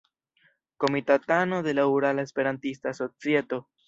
[0.77, 3.69] Komitatano de la Urala Esperantista Societo.